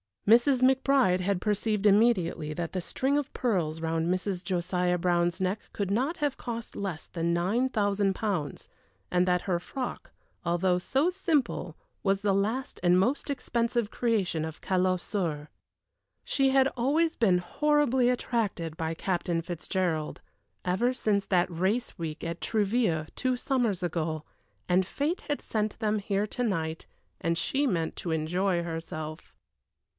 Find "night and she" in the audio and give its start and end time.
26.43-27.67